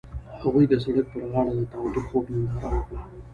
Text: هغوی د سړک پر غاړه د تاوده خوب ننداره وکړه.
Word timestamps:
هغوی 0.41 0.65
د 0.71 0.73
سړک 0.83 1.05
پر 1.13 1.21
غاړه 1.31 1.51
د 1.57 1.61
تاوده 1.71 2.01
خوب 2.07 2.23
ننداره 2.33 2.77
وکړه. 2.79 3.01